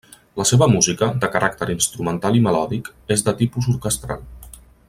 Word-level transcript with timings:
La 0.39 0.45
seva 0.51 0.67
música, 0.75 1.09
de 1.25 1.29
caràcter 1.35 1.69
instrumental 1.75 2.39
i 2.39 2.43
melòdic, 2.49 2.93
és 3.17 3.27
de 3.31 3.39
tipus 3.43 3.73
orquestral. 3.75 4.29